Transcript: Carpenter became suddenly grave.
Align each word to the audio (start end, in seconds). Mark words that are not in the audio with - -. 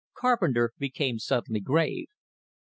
Carpenter 0.17 0.73
became 0.79 1.19
suddenly 1.19 1.59
grave. 1.59 2.07